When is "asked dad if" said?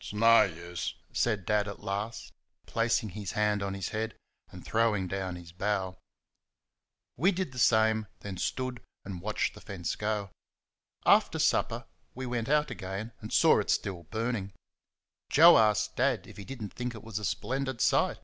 15.58-16.38